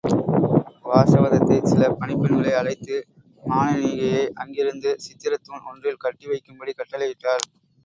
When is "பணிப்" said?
1.91-2.21